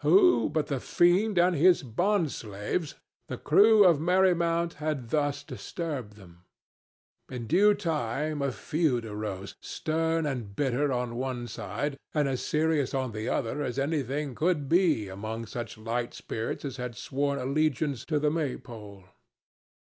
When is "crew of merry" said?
3.38-4.34